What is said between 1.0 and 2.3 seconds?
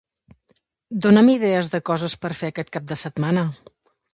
Dona'm idees de coses